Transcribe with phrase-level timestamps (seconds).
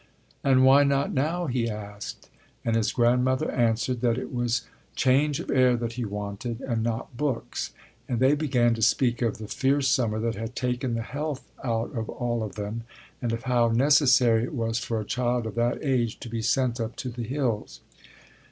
[0.43, 1.45] And why not now?
[1.45, 2.27] he asked,
[2.65, 4.63] and his grandmother answered that it was
[4.95, 7.71] change of air that he wanted and not books;
[8.09, 11.93] and they began to speak of the fierce summer that had taken the health out
[11.95, 12.83] of all of them,
[13.21, 16.79] and of how necessary it was for a child of that age to be sent
[16.79, 17.81] up to the hills.